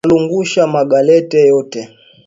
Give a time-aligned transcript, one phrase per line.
[0.05, 1.79] Analungusha ma galette yote